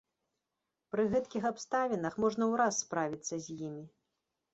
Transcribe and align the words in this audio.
Пры 0.93 1.03
гэткіх 1.11 1.43
абставінах 1.49 2.13
можна 2.23 2.47
ўраз 2.53 2.79
справіцца 2.85 3.39
з 3.49 3.59
імі. 3.67 3.83